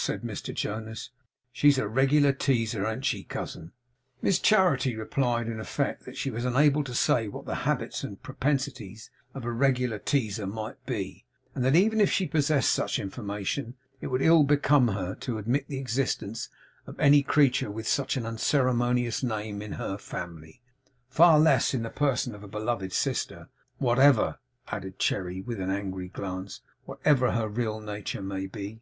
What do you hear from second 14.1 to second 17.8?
ill become her to admit the existence of any creature